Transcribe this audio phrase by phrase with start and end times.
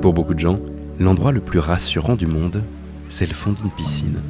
[0.00, 0.60] Pour beaucoup de gens,
[1.00, 2.62] l'endroit le plus rassurant du monde,
[3.08, 4.20] c'est le fond d'une piscine.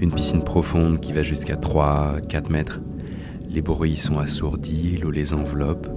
[0.00, 2.80] Une piscine profonde qui va jusqu'à 3-4 mètres.
[3.50, 5.88] Les bruits sont assourdis, l'eau les enveloppe.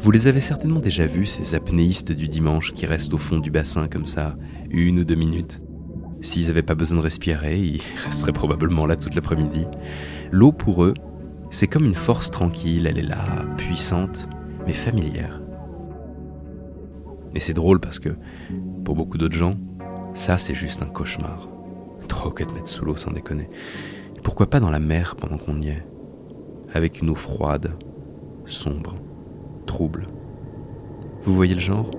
[0.00, 3.50] Vous les avez certainement déjà vus, ces apnéistes du dimanche qui restent au fond du
[3.50, 4.36] bassin comme ça,
[4.70, 5.60] une ou deux minutes.
[6.20, 9.66] S'ils n'avaient pas besoin de respirer, ils resteraient probablement là toute l'après-midi.
[10.30, 10.94] L'eau pour eux,
[11.50, 14.28] c'est comme une force tranquille, elle est là, puissante,
[14.66, 15.41] mais familière.
[17.34, 18.10] Et c'est drôle parce que,
[18.84, 19.56] pour beaucoup d'autres gens,
[20.14, 21.48] ça c'est juste un cauchemar.
[22.08, 23.48] 3 ou 4 mètres sous l'eau sans déconner.
[24.22, 25.84] pourquoi pas dans la mer pendant qu'on y est?
[26.74, 27.74] Avec une eau froide,
[28.46, 28.96] sombre,
[29.66, 30.08] trouble.
[31.22, 31.90] Vous voyez le genre?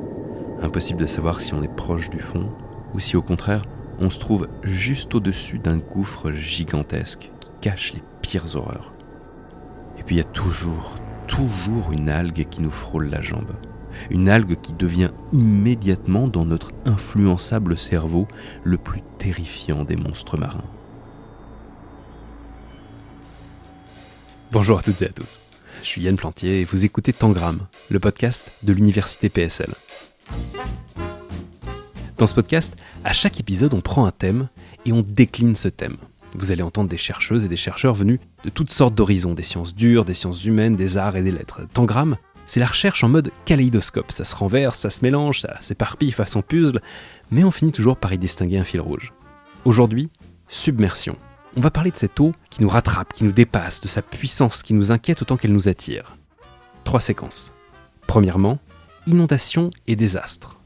[0.62, 2.50] Impossible de savoir si on est proche du fond
[2.94, 3.64] ou si au contraire
[4.00, 8.94] on se trouve juste au-dessus d'un gouffre gigantesque qui cache les pires horreurs.
[9.98, 10.96] Et puis il y a toujours,
[11.28, 13.54] toujours une algue qui nous frôle la jambe.
[14.10, 18.28] Une algue qui devient immédiatement dans notre influençable cerveau
[18.64, 20.64] le plus terrifiant des monstres marins.
[24.52, 25.40] Bonjour à toutes et à tous.
[25.82, 27.60] Je suis Yann Plantier et vous écoutez Tangram,
[27.90, 29.70] le podcast de l'université PSL.
[32.18, 32.74] Dans ce podcast,
[33.04, 34.48] à chaque épisode, on prend un thème
[34.86, 35.98] et on décline ce thème.
[36.36, 39.76] Vous allez entendre des chercheuses et des chercheurs venus de toutes sortes d'horizons, des sciences
[39.76, 41.62] dures, des sciences humaines, des arts et des lettres.
[41.74, 42.18] Tangram,
[42.54, 44.12] c'est la recherche en mode kaléidoscope.
[44.12, 46.82] Ça se renverse, ça se mélange, ça s'éparpille façon puzzle,
[47.32, 49.12] mais on finit toujours par y distinguer un fil rouge.
[49.66, 50.12] Aujourd'hui,
[50.48, 51.18] submersion.
[51.58, 54.62] On va parler de cette eau qui nous rattrape, qui nous dépasse, de sa puissance
[54.62, 56.16] qui nous inquiète autant qu'elle nous attire.
[56.84, 57.54] Trois séquences.
[58.06, 58.60] Premièrement,
[59.08, 60.60] inondation et désastre.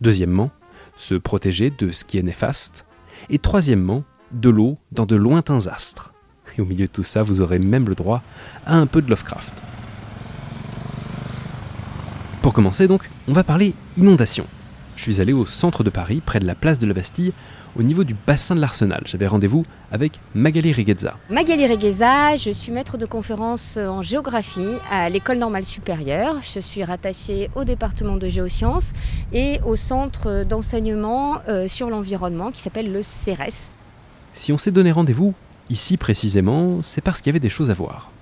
[0.00, 0.50] Deuxièmement,
[0.96, 2.86] se protéger de ce qui est néfaste.
[3.28, 6.14] Et troisièmement, de l'eau dans de lointains astres.
[6.56, 8.22] Et au milieu de tout ça, vous aurez même le droit
[8.64, 9.62] à un peu de Lovecraft.
[12.46, 14.46] Pour commencer donc, on va parler inondation.
[14.94, 17.32] Je suis allé au centre de Paris, près de la place de la Bastille,
[17.74, 19.02] au niveau du bassin de l'Arsenal.
[19.04, 21.16] J'avais rendez-vous avec Magali Regueza.
[21.28, 26.36] Magali Regueza, je suis maître de conférence en géographie à l'école normale supérieure.
[26.54, 28.92] Je suis rattachée au département de géosciences
[29.32, 33.72] et au centre d'enseignement euh, sur l'environnement qui s'appelle le CERES.
[34.34, 35.34] Si on s'est donné rendez-vous
[35.68, 38.12] ici précisément, c'est parce qu'il y avait des choses à voir.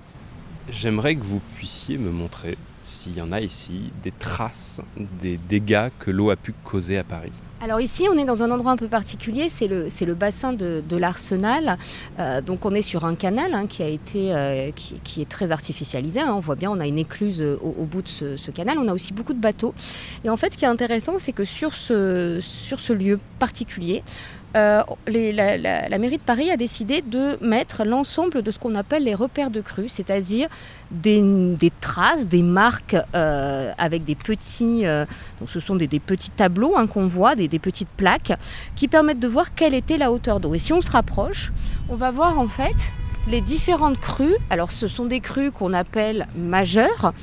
[0.71, 2.57] J'aimerais que vous puissiez me montrer
[2.95, 4.81] s'il y en a ici des traces
[5.21, 7.31] des dégâts que l'eau a pu causer à Paris.
[7.61, 10.83] Alors ici, on est dans un endroit un peu particulier, c'est le, le bassin de,
[10.95, 11.77] l'Arsenal.
[12.19, 15.51] Euh, donc on est sur un canal hein, qui, a été, euh, qui, est très
[15.51, 16.19] artificialisé.
[16.19, 16.33] Hein.
[16.35, 18.77] On voit bien, on a une écluse au, bout de ce, canal.
[18.77, 19.73] On a aussi beaucoup de bateaux.
[20.23, 24.03] Et en fait, ce qui est intéressant, c'est que sur ce, sur ce lieu particulier,
[24.55, 29.13] euh, la, mairie de Paris a décidé de mettre l'ensemble de ce qu'on appelle les
[29.13, 30.47] repères de crue, c'est-à-dire
[30.91, 35.05] des, traces, des marques euh, avec des petits, euh,
[35.39, 38.31] donc ce sont des, petits tableaux hein, qu'on voit, des, des, petites plaques
[38.75, 40.53] qui permettent de voir quelle était la hauteur d'eau.
[40.53, 41.51] Et si on se rapproche,
[41.89, 42.93] on va voir en fait
[43.27, 44.35] les différentes crues.
[44.49, 47.13] Alors ce sont des crues qu'on appelle majeures.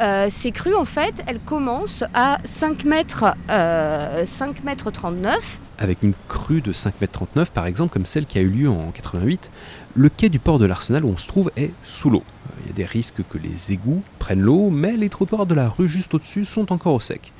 [0.00, 4.24] Euh, ces crues, en fait, elles commencent à 5 mètres, 5 euh,
[4.64, 5.60] mètres 39.
[5.78, 8.70] Avec une crue de 5 mètres 39, par exemple, comme celle qui a eu lieu
[8.70, 9.50] en 88,
[9.94, 12.22] le quai du port de l'Arsenal où on se trouve est sous l'eau.
[12.62, 15.68] Il y a des risques que les égouts prennent l'eau, mais les trottoirs de la
[15.68, 17.32] rue juste au-dessus sont encore au sec.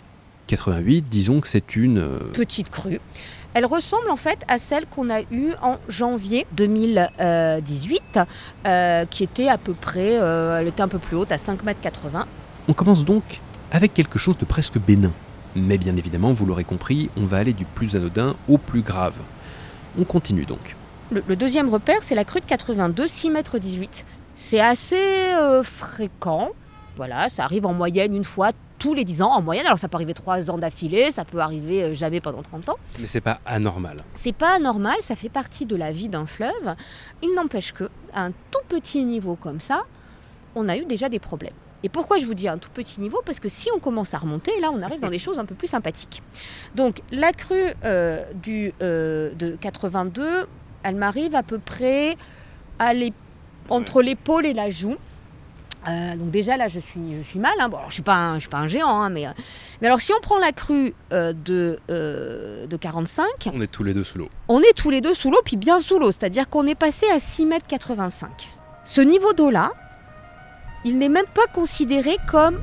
[0.49, 1.99] 88, disons que c'est une...
[1.99, 3.01] Euh, Petite crue.
[3.55, 8.21] Elle ressemble en fait à celle qu'on a eue en janvier 2018,
[9.11, 11.89] qui était à peu près, elle était un peu plus haute, à 5,80 mètres.
[12.69, 13.41] On commence donc
[13.71, 15.13] avec quelque chose de presque bénin.
[15.57, 19.17] Mais bien évidemment, vous l'aurez compris, on va aller du plus anodin au plus grave.
[19.99, 20.77] On continue donc.
[21.11, 24.05] Le, deuxième repère, c'est la crue de 82, 6 mètres 18.
[24.37, 26.51] C'est assez euh, fréquent.
[26.97, 29.67] Voilà, ça arrive en moyenne une fois tous les 10 ans en moyenne.
[29.67, 32.77] Alors ça peut arriver 3 ans d'affilée, ça peut arriver euh, jamais pendant 30 ans.
[33.01, 33.97] Mais c'est pas anormal.
[34.15, 36.77] C'est pas anormal, ça fait partie de la vie d'un fleuve.
[37.23, 39.83] Il n'empêche que à un tout petit niveau comme ça,
[40.55, 41.55] on a eu déjà des problèmes.
[41.83, 44.19] Et pourquoi je vous dis un tout petit niveau Parce que si on commence à
[44.19, 46.23] remonter, là, on arrive dans des choses un peu plus sympathiques.
[46.75, 50.47] Donc, la crue euh, du, euh, de 82,
[50.83, 52.17] elle m'arrive à peu près
[52.79, 52.93] à
[53.69, 54.97] entre l'épaule et la joue.
[55.89, 57.71] Euh, donc déjà là je suis, je suis mal, hein.
[57.71, 59.25] bon, je ne suis, pas un, je suis pas un géant, hein, mais,
[59.81, 61.33] mais alors si on prend la crue de,
[61.89, 63.25] de 45...
[63.47, 64.29] On est tous les deux sous l'eau.
[64.49, 67.07] On est tous les deux sous l'eau, puis bien sous l'eau, c'est-à-dire qu'on est passé
[67.11, 68.51] à 6 mètres 85.
[68.85, 69.73] Ce niveau d'eau là,
[70.85, 72.61] il n'est même pas considéré comme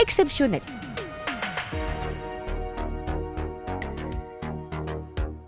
[0.00, 0.60] exceptionnel.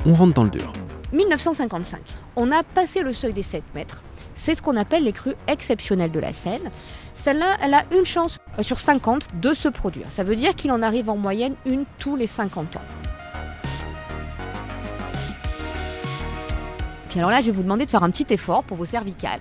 [0.05, 0.73] On rentre dans le dur.
[1.13, 2.01] 1955,
[2.37, 4.03] on a passé le seuil des 7 mètres.
[4.35, 6.71] C'est ce qu'on appelle les crues exceptionnelles de la Seine.
[7.15, 10.07] Celle-là, elle a une chance euh, sur 50 de se produire.
[10.11, 12.83] Ça veut dire qu'il en arrive en moyenne une tous les 50 ans.
[17.09, 19.41] Puis alors là, je vais vous demander de faire un petit effort pour vos cervicales.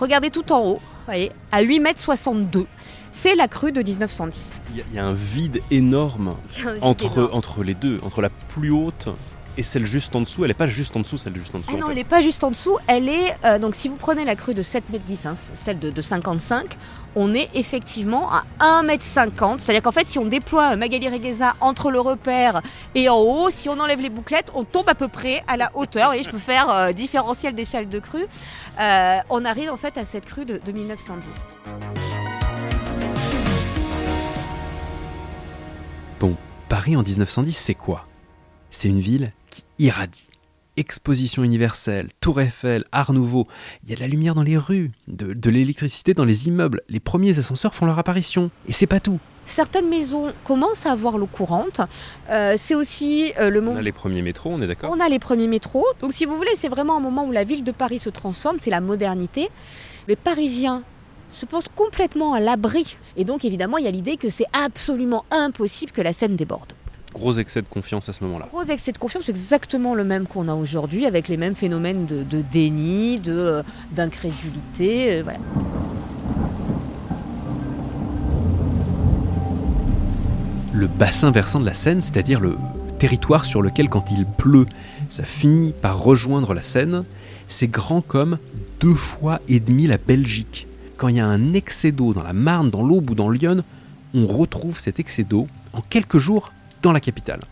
[0.00, 2.66] Regardez tout en haut, voyez, à 8,62 m.
[3.10, 4.60] C'est la crue de 1910.
[4.74, 6.36] Il y, a un vide énorme
[6.82, 9.08] entre, entre les deux, entre la plus haute
[9.58, 11.72] et celle juste en dessous, elle n'est pas juste en dessous, celle juste en dessous.
[11.74, 12.78] Ah non, elle n'est pas juste en dessous.
[12.86, 13.36] Elle est.
[13.44, 16.78] Euh, donc, si vous prenez la crue de 7 m 10, celle de, 55,
[17.16, 19.58] on est effectivement à 1 m 50.
[19.58, 22.62] C'est-à-dire qu'en fait, si on déploie Magali Regueza entre le repère
[22.94, 25.72] et en haut, si on enlève les bouclettes, on tombe à peu près à la
[25.74, 26.14] hauteur.
[26.14, 28.26] Et je peux faire euh, différentiel d'échelle de crue.
[28.78, 31.26] Euh, on arrive en fait à cette crue de, de 1910.
[36.20, 36.36] Bon,
[36.68, 38.06] Paris en 1910, c'est quoi?
[38.70, 39.32] C'est une ville
[39.78, 40.28] irradie.
[40.76, 43.48] Exposition universelle, Tour Eiffel, Art Nouveau,
[43.82, 47.00] il y a de la lumière dans les rues, de, l'électricité dans les immeubles, les
[47.00, 48.52] premiers ascenseurs font leur apparition.
[48.68, 49.18] Et c'est pas tout.
[49.44, 51.80] Certaines maisons commencent à avoir l'eau courante.
[52.30, 53.76] Euh, c'est aussi euh, le moment.
[53.76, 54.92] On a les premiers métros, on est d'accord?
[54.94, 55.84] On a les premiers métros.
[56.00, 58.58] Donc, si vous voulez, c'est vraiment un moment où la ville de Paris se transforme,
[58.60, 59.48] c'est la modernité.
[60.06, 60.84] Les Parisiens
[61.28, 62.98] se pensent complètement à l'abri.
[63.16, 66.72] Et donc, évidemment, il y a l'idée que c'est absolument impossible que la Seine déborde.
[67.18, 68.46] Gros excès de confiance à ce moment-là.
[68.52, 72.06] Gros excès de confiance, c'est exactement le même qu'on a aujourd'hui, avec les mêmes phénomènes
[72.06, 73.62] de, déni, de, euh,
[73.92, 75.18] d'incrédulité.
[75.18, 75.40] Euh, voilà.
[80.72, 82.56] Le bassin versant de la Seine, c'est-à-dire le
[83.00, 84.66] territoire sur lequel, quand il pleut,
[85.08, 87.02] ça finit par rejoindre la Seine,
[87.48, 88.38] c'est grand comme
[88.80, 90.68] deux fois et demi la Belgique.
[90.96, 93.64] Quand il y a un excès d'eau dans la Marne, dans l'Aube ou dans Lyon,
[94.14, 96.52] on retrouve cet excès d'eau en quelques jours
[96.82, 97.44] dans la capitale.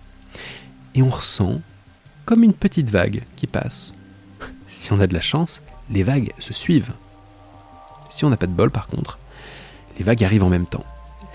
[0.94, 1.60] Et on ressent
[2.24, 3.94] comme une petite vague qui passe.
[4.68, 6.92] Si on a de la chance, les vagues se suivent.
[8.10, 9.18] Si on n'a pas de bol par contre,
[9.98, 10.84] les vagues arrivent en même temps.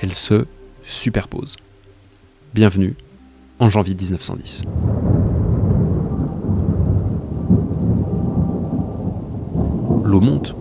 [0.02, 0.46] Elles se
[0.84, 1.58] superposent.
[2.54, 2.96] Bienvenue
[3.60, 4.64] en janvier 1910.
[10.04, 10.56] L'eau monte,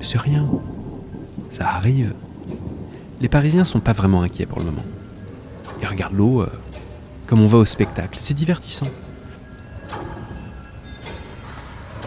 [0.00, 0.48] c'est rien.
[1.50, 2.14] Ça arrive.
[3.20, 4.84] Les Parisiens sont pas vraiment inquiets pour le moment.
[5.80, 6.50] Ils regardent l'eau euh,
[7.26, 8.18] comme on va au spectacle.
[8.20, 8.88] C'est divertissant.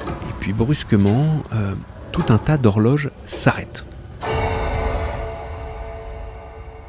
[0.05, 1.73] Et puis brusquement, euh,
[2.11, 3.85] tout un tas d'horloges s'arrêtent.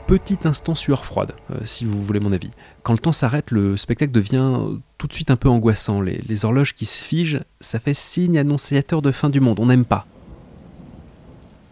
[0.07, 2.51] Petit instant sueur froide, euh, si vous voulez mon avis.
[2.83, 4.59] Quand le temps s'arrête, le spectacle devient
[4.97, 6.01] tout de suite un peu angoissant.
[6.01, 9.61] Les, les horloges qui se figent, ça fait signe annonciateur de fin du monde.
[9.61, 10.07] On n'aime pas.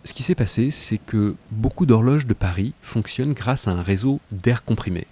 [0.04, 4.20] Ce qui s'est passé, c'est que beaucoup d'horloges de Paris fonctionnent grâce à un réseau
[4.30, 5.06] d'air comprimé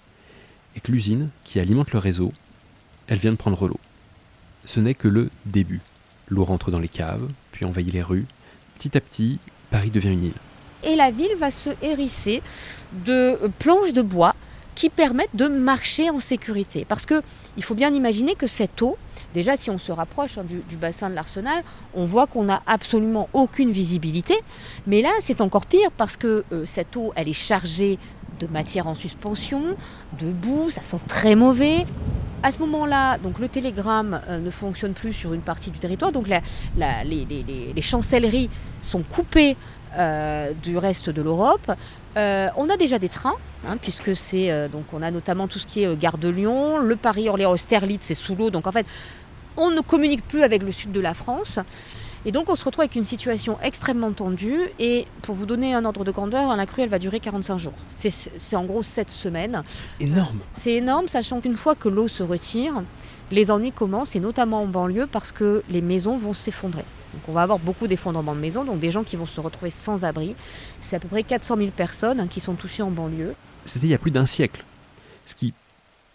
[0.75, 2.33] et l'usine qui alimente le réseau,
[3.07, 3.79] elle vient de prendre l'eau.
[4.65, 5.81] Ce n'est que le début.
[6.27, 8.25] L'eau rentre dans les caves, puis envahit les rues.
[8.77, 9.39] Petit à petit,
[9.69, 10.33] Paris devient une île.
[10.83, 12.41] Et la ville va se hérisser
[13.05, 14.35] de planches de bois
[14.75, 16.85] qui permettent de marcher en sécurité.
[16.85, 17.21] Parce que
[17.57, 18.97] il faut bien imaginer que cette eau,
[19.33, 21.63] déjà si on se rapproche hein, du, bassin de l'Arsenal,
[21.93, 24.35] on voit qu'on n'a absolument aucune visibilité.
[24.85, 27.97] Mais là, c'est encore pire parce que euh, cette eau, elle est chargée
[28.39, 29.61] de matière en suspension,
[30.19, 31.85] de boue, ça sent très mauvais.
[32.43, 36.11] À ce moment-là, donc le télégramme euh, ne fonctionne plus sur une partie du territoire,
[36.11, 38.49] donc les, chancelleries
[38.81, 39.57] sont coupées
[39.97, 41.71] euh, du reste de l'Europe.
[42.17, 43.35] Euh, on a déjà des trains,
[43.67, 46.95] hein, puisque c'est donc on a notamment tout ce qui est gare de Lyon, le
[46.95, 48.85] Paris-Orléans-Austerlitz, c'est sous l'eau, donc en fait
[49.57, 51.59] on ne communique plus avec le sud de la France.
[52.25, 54.59] Et donc on se retrouve avec une situation extrêmement tendue.
[54.79, 57.73] Et pour vous donner un ordre de grandeur, la crue, elle va durer 45 jours.
[57.95, 59.63] C'est en gros 7 semaines.
[59.99, 60.39] Énorme.
[60.53, 62.81] C'est énorme, sachant qu'une fois que l'eau se retire,
[63.31, 66.83] les ennuis commencent, et notamment en banlieue, parce que les maisons vont s'effondrer.
[67.13, 69.71] Donc on va avoir beaucoup d'effondrements de maisons, donc des gens qui vont se retrouver
[69.71, 70.35] sans abri.
[70.81, 73.35] C'est à peu près 400 000 personnes qui sont touchées en banlieue.
[73.65, 74.63] C'était il y a plus d'un siècle.
[75.25, 75.53] Ce qui,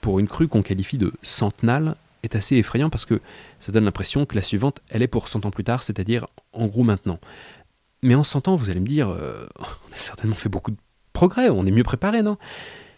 [0.00, 3.20] pour une crue qu'on qualifie de centenale, est assez effrayant parce que
[3.60, 6.66] ça donne l'impression que la suivante, elle est pour 100 ans plus tard, c'est-à-dire en
[6.66, 7.20] gros maintenant.
[8.02, 10.76] Mais en 100 ans, vous allez me dire, euh, on a certainement fait beaucoup de
[11.12, 12.38] progrès, on est mieux préparé, non?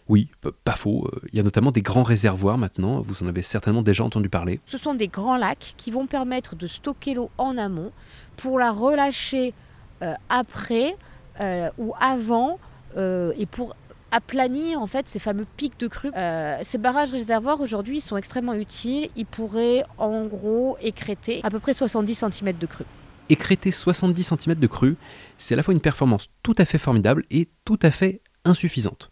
[0.09, 0.29] Oui,
[0.65, 1.09] pas faux.
[1.13, 4.29] Euh, il y a notamment des grands réservoirs maintenant, vous en avez certainement déjà entendu
[4.29, 4.61] parler.
[4.67, 7.93] Ce sont des grands lacs qui vont permettre de stocker l'eau en amont
[8.37, 9.55] pour la relâcher
[10.03, 10.97] euh, après
[11.79, 12.59] ou avant
[12.99, 13.75] et pour
[14.13, 16.11] aplanir en fait ces fameux pics de crue.
[16.17, 19.09] Euh, ces barrages réservoirs aujourd'hui sont extrêmement utiles.
[19.17, 22.85] Ils pourraient en gros écréter à peu près 70 cm de crue.
[23.29, 24.97] Écréter 70 cm de crue,
[25.39, 29.11] c'est à la fois une performance tout à fait formidable et tout à fait insuffisante.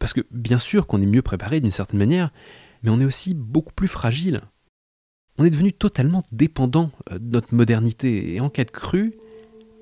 [0.00, 2.32] Parce que bien sûr qu'on est mieux préparé d'une certaine manière,
[2.82, 4.40] mais on est aussi beaucoup plus fragile.
[5.38, 9.18] On est devenu totalement dépendant euh, de notre modernité, et en cas de crue,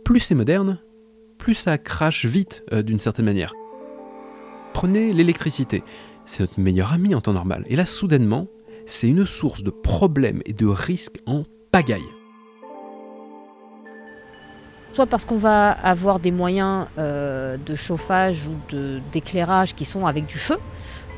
[0.04, 0.78] plus c'est moderne,
[1.38, 3.54] plus ça crache vite euh, d'une certaine manière.
[4.74, 5.84] Prenez l'électricité.
[6.26, 7.64] C'est notre meilleur ami en temps normal.
[7.68, 8.48] Et là, soudainement,
[8.86, 12.02] c'est une source de problèmes et de risques en pagaille.
[14.92, 18.76] Soit parce qu'on va avoir des moyens euh, de chauffage ou
[19.12, 20.58] d'éclairage qui sont avec du feu,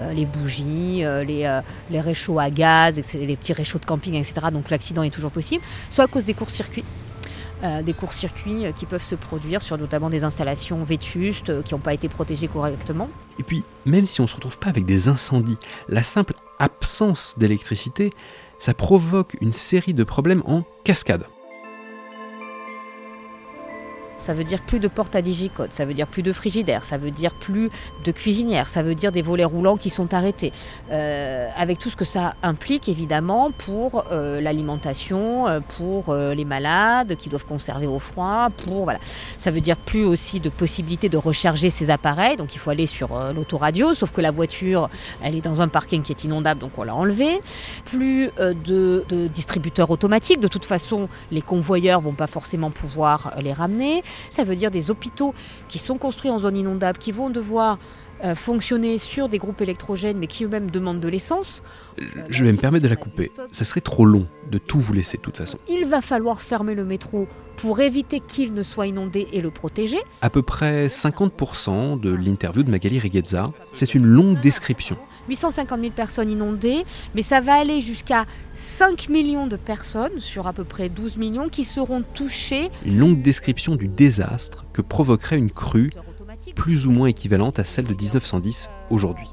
[0.00, 4.48] euh, les bougies, euh, les réchauds à gaz, les petits réchauds de camping, etc.
[4.52, 6.84] Donc l'accident est toujours possible, soit à cause des courts-circuits
[7.62, 12.08] des courts-circuits qui peuvent se produire sur notamment des installations vétustes qui n'ont pas été
[12.08, 13.08] protégées correctement.
[13.38, 15.58] Et puis, même si on ne se retrouve pas avec des incendies,
[15.88, 18.12] la simple absence d'électricité,
[18.58, 21.26] ça provoque une série de problèmes en cascade.
[24.18, 26.96] Ça veut dire plus de portes à digicode, ça veut dire plus de frigidaire, ça
[26.96, 27.70] veut dire plus
[28.04, 30.52] de cuisinières, ça veut dire des volets roulants qui sont arrêtés.
[30.90, 37.16] Euh, avec tout ce que ça implique évidemment pour euh, l'alimentation, euh, pour les malades
[37.16, 38.99] qui doivent conserver au froid, pour voilà.
[39.38, 42.87] Ça veut dire plus aussi de possibilité de recharger ces appareils, donc il faut aller
[42.87, 44.88] sur l'autoradio, sauf que la voiture,
[45.23, 47.40] elle est dans un parking qui est inondable, donc on l'a enlevé.
[47.85, 53.52] Plus de, de distributeurs automatiques, de toute façon les convoyeurs vont pas forcément pouvoir les
[53.52, 54.02] ramener.
[54.30, 55.34] Ça veut dire des hôpitaux
[55.68, 57.78] qui sont construits en zone inondable, qui vont devoir
[58.25, 61.62] euh, fonctionner sur des groupes électrogènes, mais qui eux-mêmes demandent de l'essence.
[62.30, 63.30] Je vais me permettre de la couper.
[63.50, 65.58] Ça serait trop long de tout vous laisser de toute façon.
[65.68, 69.98] Il va falloir fermer le métro pour éviter qu'il ne soit inondé et le protéger.
[70.22, 74.96] À peu près 50% de l'interview de Magali Reguezza, c'est une longue description.
[75.28, 80.52] 850 000 personnes inondées, mais ça va aller jusqu'à 5 millions de personnes sur à
[80.52, 82.71] peu près 12 millions qui seront touchées.
[82.85, 85.92] Une longue description du désastre que provoquerait une crue
[86.54, 89.26] plus ou moins équivalente à celle de 1910 aujourd'hui.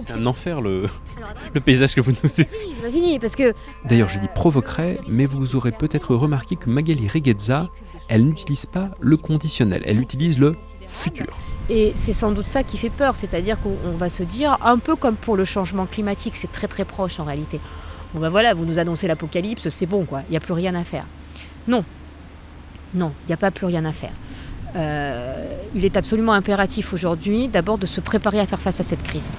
[0.00, 0.86] C'est un enfer le,
[1.54, 3.18] le paysage que vous nous expliquez.
[3.18, 3.54] parce que.
[3.86, 7.70] D'ailleurs, je dis provoquerait, mais vous aurez peut-être remarqué que Magali Reguezza,
[8.08, 10.56] elle n'utilise pas le conditionnel, elle utilise le
[10.86, 11.34] futur.
[11.70, 14.96] Et c'est sans doute ça qui fait peur, c'est-à-dire qu'on va se dire, un peu
[14.96, 17.60] comme pour le changement climatique, c'est très très proche en réalité.
[18.12, 20.74] Bon ben voilà, vous nous annoncez l'apocalypse, c'est bon quoi, il n'y a plus rien
[20.74, 21.06] à faire.
[21.68, 21.84] Non,
[22.92, 24.10] non, il n'y a pas plus rien à faire.
[24.74, 25.46] Euh,
[25.76, 29.30] il est absolument impératif aujourd'hui d'abord de se préparer à faire face à cette crise.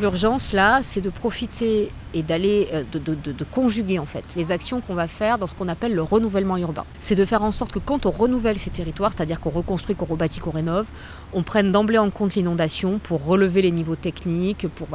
[0.00, 4.94] L'urgence là, c'est de profiter et d'aller euh, de, conjuguer en fait les actions qu'on
[4.94, 6.84] va faire dans ce qu'on appelle le renouvellement urbain.
[7.00, 10.04] C'est de faire en sorte que quand on renouvelle ces territoires, c'est-à-dire qu'on reconstruit, qu'on
[10.04, 10.86] rebâtit, qu'on rénove,
[11.32, 14.88] on prenne d'emblée en compte l'inondation pour relever les niveaux techniques, pour.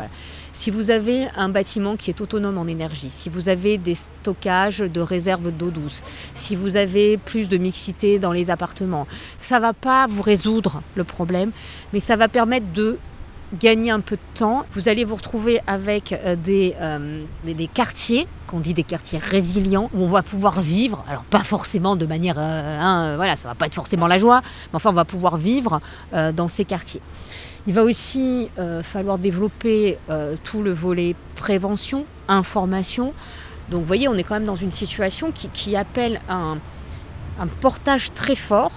[0.54, 4.80] Si vous avez un bâtiment qui est autonome en énergie, si vous avez des stockages
[4.80, 6.02] de réserves d'eau douce,
[6.34, 9.08] si vous avez plus de mixité dans les appartements,
[9.40, 11.52] ça va pas vous résoudre le problème,
[11.94, 12.98] mais ça va permettre de
[13.60, 14.66] gagner un peu de temps.
[14.72, 19.90] Vous allez vous retrouver avec euh, euh, des, des, quartiers, qu'on dit des quartiers résilients,
[19.94, 22.42] où on va pouvoir vivre, alors pas forcément de manière, euh,
[22.80, 25.80] hein, voilà, ça va pas être forcément la joie, mais enfin on va pouvoir vivre
[26.34, 27.02] dans ces quartiers.
[27.68, 28.50] Il va aussi
[28.84, 29.98] falloir développer
[30.44, 33.14] tout le volet prévention, information.
[33.72, 36.58] Donc vous voyez, on est quand même dans une situation qui, appelle un,
[37.40, 38.72] un portage très fort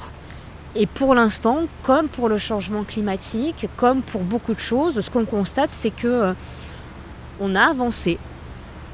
[0.74, 5.24] et pour l'instant, comme pour le changement climatique, comme pour beaucoup de choses, ce qu'on
[5.24, 6.32] constate, c'est que euh,
[7.40, 8.18] on a avancé.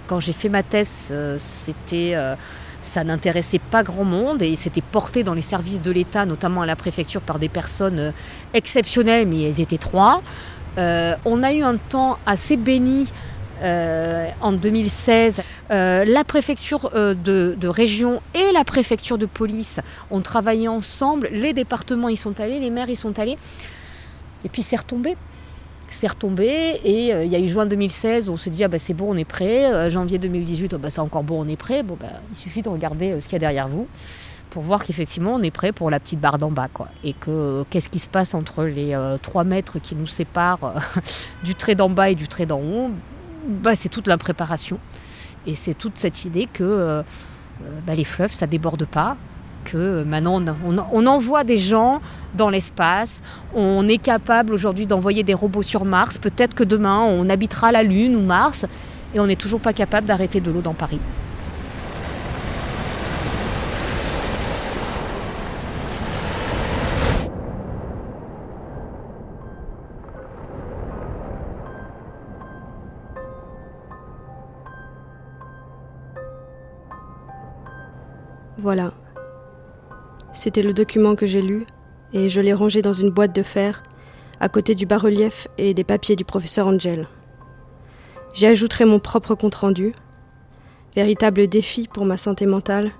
[0.06, 2.36] Quand j'ai fait ma thèse, euh, c'était, euh,
[2.82, 6.66] ça n'intéressait pas grand monde et c'était porté dans les services de l'État, notamment à
[6.66, 8.12] la préfecture, par des personnes
[8.52, 10.22] exceptionnelles, mais elles étaient trois.
[10.76, 13.06] on a eu un temps assez béni
[13.62, 19.80] euh, en 2016, euh, la préfecture euh, de, région et la préfecture de police
[20.10, 21.28] ont travaillé ensemble.
[21.32, 23.38] Les départements y sont allés, les maires y sont allés.
[24.44, 25.16] Et puis c'est retombé.
[25.88, 26.48] C'est retombé
[26.84, 29.14] et il y a eu juin 2016 où on se dit ah bah, c'est bon
[29.14, 29.90] on est prêt.
[29.90, 31.82] janvier 2018 bah, c'est encore bon on est prêt.
[31.84, 33.86] Bon bah, il suffit de regarder ce qu'il y a derrière vous
[34.50, 36.88] pour voir qu'effectivement on est prêt pour la petite barre d'en bas quoi.
[37.04, 40.74] Et que qu'est-ce qui se passe entre les 3 mètres qui nous séparent
[41.44, 42.90] du trait d'en bas et du trait d'en haut?
[43.46, 44.78] Bah, c'est toute la préparation.
[45.46, 47.02] Et c'est toute cette idée que euh, euh,
[47.86, 49.16] bah, les fleuves, ça déborde pas,
[49.64, 52.00] que maintenant on, envoie des gens
[52.34, 53.22] dans l'espace,
[53.54, 57.82] on est capable aujourd'hui d'envoyer des robots sur Mars, peut-être que demain on habitera la
[57.82, 58.66] Lune ou Mars,
[59.14, 61.00] et on n'est toujours pas capable d'arrêter de l'eau dans Paris.
[78.64, 78.94] Voilà.
[80.32, 81.66] C'était le document que j'ai lu,
[82.14, 83.82] et je l'ai rangé dans une boîte de fer,
[84.40, 87.06] à côté du bas-relief et des papiers du professeur Angel.
[88.32, 89.92] J'y ajouterai mon propre compte-rendu,
[90.96, 92.92] véritable défi pour ma santé mentale,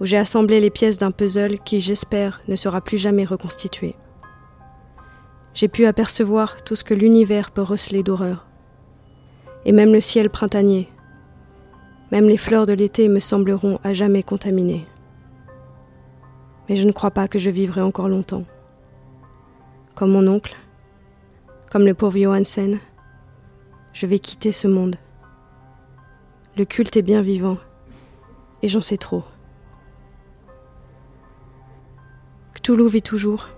[0.00, 3.96] où j'ai assemblé les pièces d'un puzzle qui, j'espère, ne sera plus jamais reconstitué.
[5.52, 8.46] J'ai pu apercevoir tout ce que l'univers peut receler d'horreur,
[9.66, 10.88] et même le ciel printanier,
[12.12, 14.86] même les fleurs de l'été me sembleront à jamais contaminées.
[16.68, 18.44] Mais je ne crois pas que je vivrai encore longtemps.
[19.94, 20.54] Comme mon oncle,
[21.70, 22.78] comme le pauvre Johansen,
[23.92, 24.96] je vais quitter ce monde.
[26.56, 27.58] Le culte est bien vivant,
[28.62, 29.24] et j'en sais trop.
[32.54, 33.48] Cthulhu vit toujours,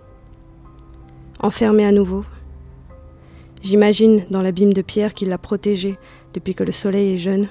[1.41, 2.25] enfermé à nouveau.
[3.63, 5.97] J'imagine dans l'abîme de pierre qui l'a protégé
[6.35, 7.49] depuis que le soleil est jeune.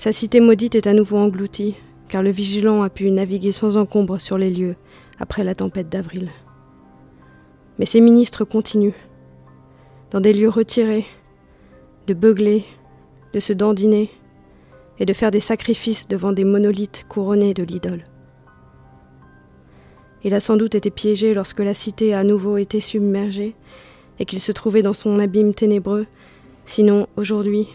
[0.00, 1.74] Sa cité maudite est à nouveau engloutie,
[2.08, 4.74] car le vigilant a pu naviguer sans encombre sur les lieux
[5.18, 6.30] après la tempête d'avril.
[7.78, 8.96] Mais ses ministres continuent,
[10.10, 11.04] dans des lieux retirés,
[12.06, 12.64] de beugler,
[13.34, 14.08] de se dandiner
[14.98, 18.04] et de faire des sacrifices devant des monolithes couronnés de l'idole.
[20.24, 23.54] Il a sans doute été piégé lorsque la cité a à nouveau été submergée
[24.18, 26.06] et qu'il se trouvait dans son abîme ténébreux,
[26.64, 27.68] sinon aujourd'hui,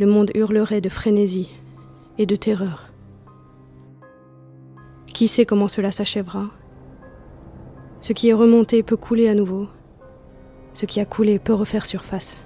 [0.00, 1.52] le monde hurlerait de frénésie
[2.16, 2.90] et de terreur.
[5.06, 6.46] Qui sait comment cela s'achèvera?
[8.00, 9.68] Ce qui est remonté peut couler à nouveau.
[10.72, 12.38] Ce qui a coulé peut refaire surface.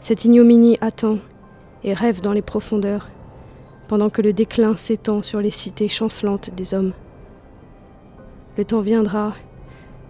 [0.00, 1.18] Cette ignominie attend
[1.84, 3.10] et rêve dans les profondeurs,
[3.86, 6.94] pendant que le déclin s'étend sur les cités chancelantes des hommes.
[8.56, 9.34] Le temps viendra,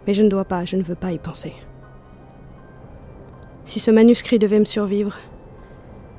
[0.07, 1.53] mais je ne dois pas, je ne veux pas y penser.
[3.65, 5.17] Si ce manuscrit devait me survivre,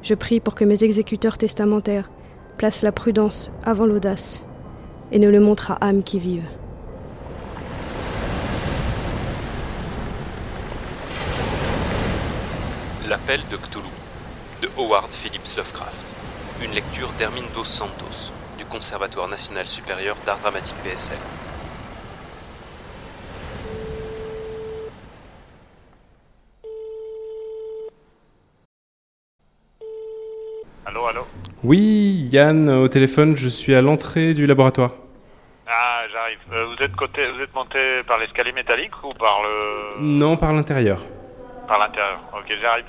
[0.07, 2.09] je prie pour que mes exécuteurs testamentaires
[2.57, 4.41] placent la prudence avant l'audace
[5.11, 6.45] et ne le montrent à âme qui vive.
[13.09, 13.83] L'appel de Cthulhu
[14.61, 16.05] de Howard Phillips Lovecraft.
[16.63, 21.17] Une lecture d'Hermine Dos Santos du Conservatoire national supérieur d'art dramatique PSL.
[30.87, 31.21] Allô, allô
[31.63, 34.91] Oui, Yann, au téléphone, je suis à l'entrée du laboratoire.
[35.67, 36.37] Ah, j'arrive.
[36.53, 40.53] Euh, vous êtes côté, vous êtes monté par l'escalier métallique ou par le, Non, par
[40.53, 41.05] l'intérieur.
[41.67, 42.85] par l'intérieur Ok, j'arrive.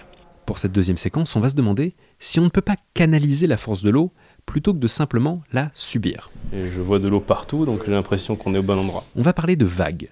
[0.46, 3.56] Pour cette deuxième séquence, on va se demander si on ne peut pas canaliser la
[3.56, 4.12] force de l'eau
[4.46, 6.30] plutôt que de simplement la subir.
[6.52, 9.04] Et je vois de l'eau partout, donc j'ai l'impression qu'on est au bon endroit.
[9.16, 10.08] On va parler de vagues.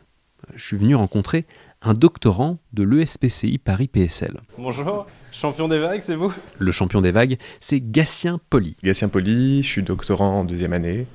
[0.54, 1.46] Je suis venu rencontrer
[1.82, 4.40] un doctorant de l'ESPCI Paris PSL.
[4.58, 6.32] Bonjour, champion des vagues, c'est vous?
[6.58, 8.76] Le champion des vagues, c'est Gatien Poli.
[8.82, 11.06] Gatien Poli, je suis doctorant en deuxième année,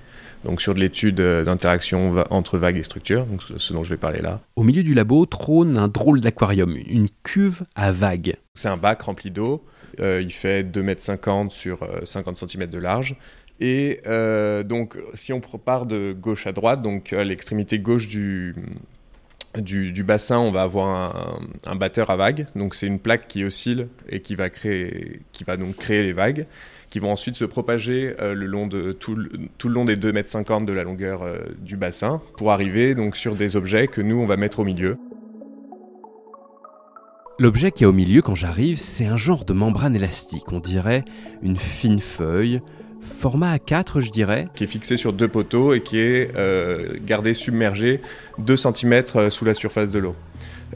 [0.46, 3.98] donc sur de l'étude euh, d'interaction entre vagues et structures, donc ce dont je vais
[3.98, 4.42] parler là.
[4.56, 8.36] Au milieu du labo trône un drôle d'aquarium, une cuve à vagues.
[8.56, 9.64] C'est un bac rempli d'eau,
[10.00, 13.16] euh, il fait 2,50 m sur euh, 50 cm de large.
[13.60, 18.56] Et euh, donc, si on part de gauche à droite, donc à l'extrémité gauche du,
[19.58, 22.48] du, bassin, on va avoir un, batteur à vagues.
[22.56, 26.48] Donc, c'est une plaque qui oscille et qui va, créer, qui donc créer les vagues,
[26.90, 30.66] qui vont ensuite se propager euh, le long de, tout, le- long des 2,50 m
[30.66, 34.26] de la longueur euh, du bassin pour arriver donc sur des objets que nous, on
[34.26, 34.98] va mettre au milieu.
[37.40, 41.04] L'objet qui est au milieu quand j'arrive, c'est un genre de membrane élastique, on dirait
[41.42, 42.62] une fine feuille,
[43.02, 44.48] format A4 je dirais.
[44.56, 48.02] qui est fixé sur deux poteaux et qui est euh, gardé submergé
[48.40, 50.16] 2 cm sous la surface de l'eau.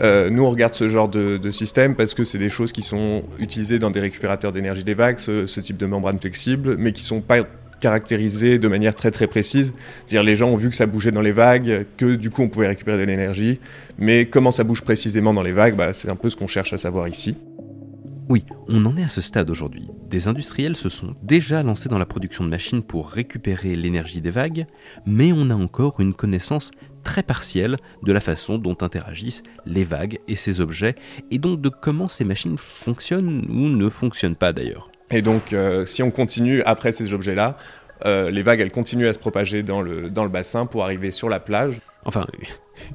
[0.01, 3.23] Euh, nous, on regarde ce genre de, système parce que c'est des choses qui sont
[3.39, 7.21] utilisées dans des récupérateurs d'énergie des vagues, ce, type de membrane flexible, mais qui sont
[7.21, 7.38] pas
[7.79, 9.73] caractérisées de manière très très précise.
[9.99, 12.47] C'est-à-dire les gens ont vu que ça bougeait dans les vagues, que du coup on
[12.47, 13.59] pouvait récupérer de l'énergie,
[13.97, 16.73] mais comment ça bouge précisément dans les vagues, bah, c'est un peu ce qu'on cherche
[16.73, 17.35] à savoir ici.
[18.27, 19.88] Oui, on en est à ce stade aujourd'hui.
[20.09, 24.31] Des industriels se sont déjà lancés dans la production de machines pour récupérer l'énergie des
[24.31, 24.65] vagues,
[25.05, 26.71] mais on a encore une connaissance
[27.03, 30.95] très partielle de la façon dont interagissent les vagues et ces objets,
[31.29, 34.89] et donc de comment ces machines fonctionnent ou ne fonctionnent pas d'ailleurs.
[35.11, 37.57] Et donc, euh, si on continue après ces objets-là,
[38.05, 41.11] euh, les vagues, elles continuent à se propager dans le, dans le bassin pour arriver
[41.11, 41.79] sur la plage.
[42.05, 42.25] Enfin,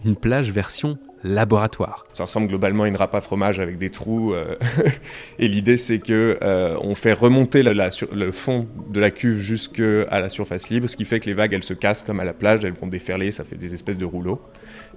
[0.04, 2.06] une plage version laboratoire.
[2.14, 4.32] Ça ressemble globalement à une râpe à fromage avec des trous.
[4.32, 4.54] euh,
[5.38, 9.10] et l'idée, c'est que euh, on fait remonter la- la sur- le fond de la
[9.10, 12.20] cuve jusqu'à la surface libre, ce qui fait que les vagues, elles se cassent comme
[12.20, 14.40] à la plage, elles vont déferler, ça fait des espèces de rouleaux.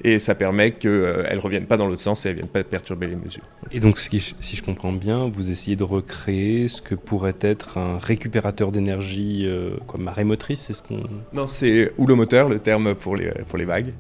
[0.06, 2.64] Et ça permet qu'elles ne reviennent pas dans l'autre sens et elles ne viennent pas
[2.64, 3.44] perturber les mesures.
[3.74, 4.22] Et donc, si
[4.56, 9.72] je comprends bien, vous essayez de recréer ce que pourrait être un récupérateur d'énergie, euh,
[9.88, 11.04] quoi, marée motrice, c'est ce qu'on...
[11.34, 13.94] Non, c'est houlomoteur, le terme pour les, pour les vagues.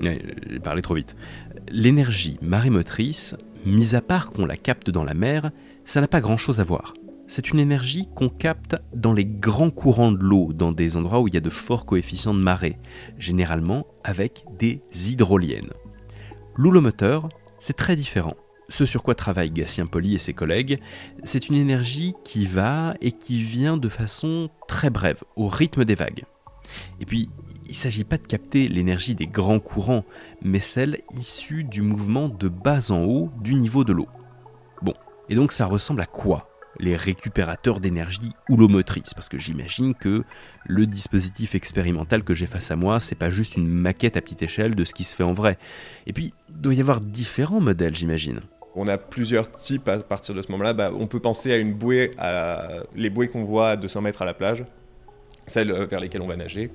[0.00, 1.16] J'ai parlé trop vite.
[1.70, 3.36] L'énergie marémotrice,
[3.66, 5.50] mis à part qu'on la capte dans la mer,
[5.84, 6.94] ça n'a pas grand-chose à voir.
[7.26, 11.28] C'est une énergie qu'on capte dans les grands courants de l'eau, dans des endroits où
[11.28, 12.76] il y a de forts coefficients de marée,
[13.18, 15.70] généralement avec des hydroliennes.
[16.56, 17.28] L'houlomoteur,
[17.60, 18.34] c'est très différent.
[18.68, 20.80] Ce sur quoi travaillent Gatien Poli et ses collègues,
[21.22, 25.94] c'est une énergie qui va et qui vient de façon très brève, au rythme des
[25.94, 26.24] vagues.
[27.00, 27.30] Et puis,
[27.70, 30.04] il ne s'agit pas de capter l'énergie des grands courants,
[30.42, 34.08] mais celle issue du mouvement de bas en haut du niveau de l'eau.
[34.82, 34.94] Bon,
[35.28, 36.48] et donc ça ressemble à quoi
[36.80, 39.14] les récupérateurs d'énergie ou l'eau motrice?
[39.14, 40.24] Parce que j'imagine que
[40.66, 44.42] le dispositif expérimental que j'ai face à moi, c'est pas juste une maquette à petite
[44.42, 45.56] échelle de ce qui se fait en vrai.
[46.08, 48.40] Et puis, il doit y avoir différents modèles, j'imagine.
[48.74, 50.72] On a plusieurs types à partir de ce moment-là.
[50.72, 54.22] Bah, on peut penser à une bouée, à les bouées qu'on voit à 200 mètres
[54.22, 54.64] à la plage,
[55.46, 56.72] celles vers lesquelles on va nager.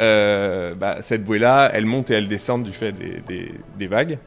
[0.00, 4.18] Euh, bah, cette bouée-là, elle monte et elle descend du fait des vagues.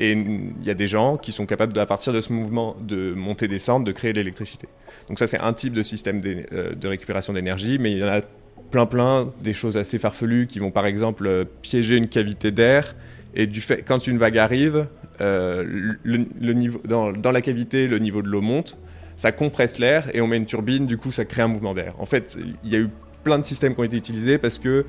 [0.00, 3.12] Et il y a des gens qui sont capables, à partir de ce mouvement de
[3.12, 4.66] montée-descente, de créer de l'électricité.
[5.08, 8.08] Donc ça, c'est un type de système euh, de récupération d'énergie, mais il y en
[8.08, 8.22] a
[8.70, 12.94] plein plein des choses assez farfelues qui vont par exemple euh, piéger une cavité d'air
[13.34, 14.86] et du fait quand une vague arrive
[15.18, 18.78] dans, dans, la cavité le niveau de l'eau monte
[19.16, 21.94] ça compresse l'air et on met une turbine du coup ça crée un mouvement d'air
[21.98, 22.88] en fait il y a eu
[23.22, 24.86] plein de systèmes qui ont été utilisés parce que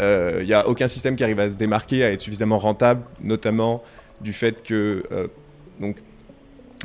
[0.00, 3.84] il n'y a aucun système qui arrive à se démarquer à être suffisamment rentable notamment
[4.20, 5.28] du fait que euh,
[5.80, 5.96] donc,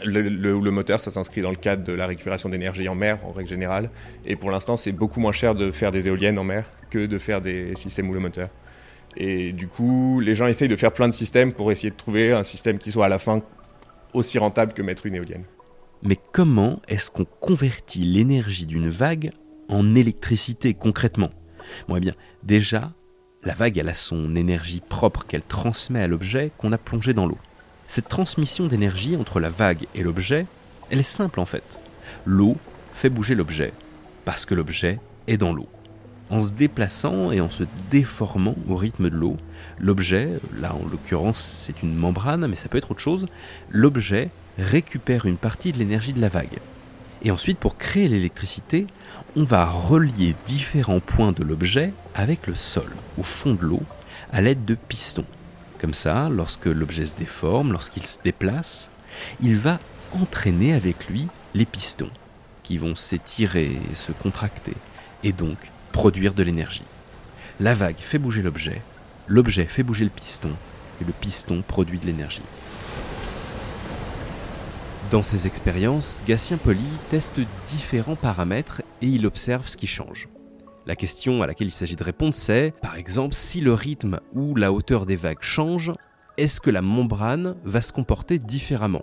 [0.03, 3.31] le, le, moteur, ça s'inscrit dans le cadre de la récupération d'énergie en mer, en
[3.31, 3.89] règle générale.
[4.25, 7.17] Et pour l'instant, c'est beaucoup moins cher de faire des éoliennes en mer que de
[7.17, 8.49] faire des systèmes le moteur.
[9.17, 12.31] Et du coup, les gens essayent de faire plein de systèmes pour essayer de trouver
[12.31, 13.41] un système qui soit à la fin
[14.13, 15.43] aussi rentable que mettre une éolienne.
[16.01, 19.31] Mais comment est-ce qu'on convertit l'énergie d'une vague
[19.69, 21.31] en électricité concrètement
[21.87, 22.91] Bon, eh bien, déjà,
[23.43, 27.37] la vague, a son énergie propre qu'elle transmet à l'objet qu'on a plongé dans l'eau.
[27.87, 30.45] Cette transmission d'énergie entre la vague et l'objet,
[30.89, 31.79] elle est simple en fait.
[32.25, 32.57] L'eau
[32.93, 33.73] fait bouger l'objet,
[34.25, 35.67] parce que l'objet est dans l'eau.
[36.29, 39.37] En se déplaçant et en se déformant au rythme de l'eau,
[39.79, 40.29] l'objet,
[40.59, 43.25] là en l'occurrence c'est une membrane, mais ça peut être autre chose,
[43.69, 46.59] l'objet récupère une partie de l'énergie de la vague.
[47.21, 48.87] Et ensuite, pour créer l'électricité,
[49.35, 53.83] on va relier différents points de l'objet avec le sol, au fond de l'eau,
[54.31, 55.25] à l'aide de pistons.
[55.79, 58.89] Comme ça, lorsque l'objet se déforme, lorsqu'il se déplace,
[59.41, 59.79] il va
[60.13, 62.11] entraîner avec lui les pistons,
[62.63, 64.75] qui vont s'étirer et se contracter,
[65.23, 65.57] et donc
[65.91, 66.83] produire de l'énergie.
[67.59, 68.81] La vague fait bouger l'objet,
[69.27, 70.51] l'objet fait bouger le piston,
[71.01, 72.41] et le piston produit de l'énergie.
[75.11, 80.27] Dans ses expériences, Gatien Poli teste différents paramètres et il observe ce qui change.
[80.85, 84.53] La question à laquelle il s'agit de répondre, c'est, par exemple, si le rythme ou
[84.53, 85.91] la hauteur des vagues change,
[86.37, 89.01] est-ce que la membrane va se comporter différemment?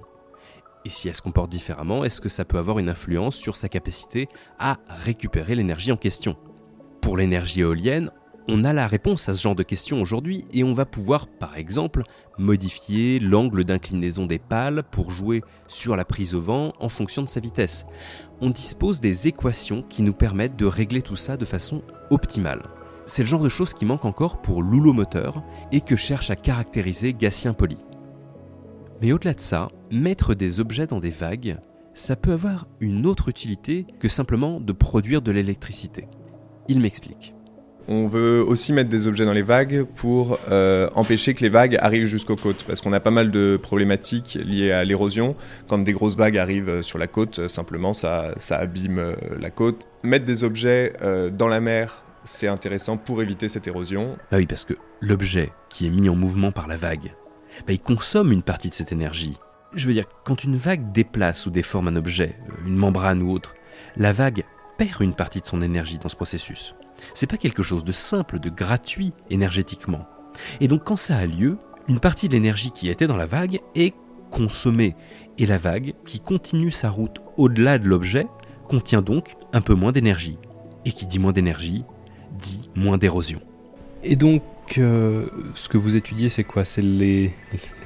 [0.85, 3.69] Et si elle se comporte différemment, est-ce que ça peut avoir une influence sur sa
[3.69, 4.29] capacité
[4.61, 6.37] à récupérer l'énergie en question?
[7.01, 8.13] Pour l'énergie éolienne,
[8.49, 11.57] on a la réponse à ce genre de questions aujourd'hui et on va pouvoir, par
[11.57, 12.05] exemple,
[12.39, 17.29] modifier l'angle d'inclinaison des pales pour jouer sur la prise au vent en fonction de
[17.29, 17.85] sa vitesse.
[18.41, 22.63] On dispose des équations qui nous permettent de régler tout ça de façon optimale.
[23.07, 27.15] C'est le genre de choses qui manque encore pour l'oulomoteur et que cherche à caractériser
[27.15, 27.79] Gatien Poli.
[29.01, 31.59] Mais au-delà de ça, mettre des objets dans des vagues,
[31.95, 36.09] ça peut avoir une autre utilité que simplement de produire de l'électricité.
[36.69, 37.36] Il m'explique.
[37.89, 41.77] On veut aussi mettre des objets dans les vagues pour euh, empêcher que les vagues
[41.81, 45.37] arrivent jusqu'aux côtes, parce qu'on a pas mal de problématiques liées à l'érosion.
[45.69, 49.87] Quand des grosses vagues arrivent sur la côte, euh, simplement ça, abîme euh, la côte.
[50.03, 50.93] Mettre des objets
[51.33, 54.17] dans la mer, c'est intéressant pour éviter cette érosion.
[54.31, 57.13] Ah oui, parce que l'objet qui est mis en mouvement par la vague,
[57.67, 59.37] bah, il consomme une partie de cette énergie.
[59.75, 63.55] Je veux dire, quand une vague déplace ou déforme un objet, une membrane ou autre,
[63.97, 64.45] la vague
[64.79, 66.75] perd une partie de son énergie dans ce processus.
[67.15, 70.07] C'est pas quelque chose de simple, de gratuit énergétiquement.
[70.61, 73.61] Et donc quand ça a lieu, une partie de l'énergie qui était dans la vague
[73.75, 73.95] est
[74.31, 74.95] consommée.
[75.39, 78.27] Et la vague, qui continue sa route au-delà de l'objet,
[78.69, 80.39] contient donc un peu moins d'énergie.
[80.85, 81.85] Et qui dit moins d'énergie,
[82.41, 83.41] dit moins d'érosion.
[84.03, 84.43] Et donc,
[84.79, 86.65] euh, ce que vous étudiez, c'est quoi?
[86.65, 87.33] C'est les,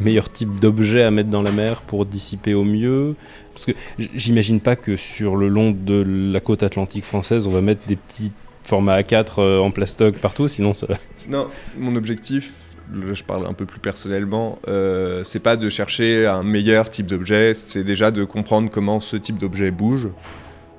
[0.00, 3.16] meilleurs types d'objets à mettre dans la mer pour dissiper au mieux?
[3.54, 7.60] Parce que j'imagine pas que sur le long de la côte atlantique française, on va
[7.60, 8.32] mettre des petits
[8.70, 10.86] format A4 euh, en plastoc partout, sinon ça.
[11.28, 12.52] Non, mon objectif,
[13.12, 17.52] je parle un peu plus personnellement, euh, c'est pas de chercher un meilleur type d'objet,
[17.54, 20.08] c'est déjà de comprendre comment ce type d'objet bouge.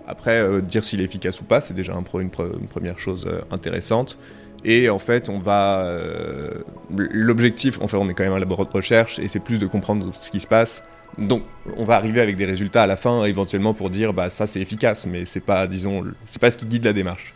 [0.07, 2.29] Après, euh, dire s'il est efficace ou pas, c'est déjà une,
[2.69, 4.17] première chose intéressante.
[4.63, 5.99] Et en fait, on va.
[6.95, 10.13] L'objectif, enfin, on est quand même un laboratoire de recherche et c'est plus de comprendre
[10.13, 10.83] ce qui se passe.
[11.17, 11.43] Donc,
[11.77, 14.61] on va arriver avec des résultats à la fin, éventuellement pour dire, bah ça c'est
[14.61, 17.33] efficace, mais c'est pas, disons, c'est pas ce qui guide la démarche.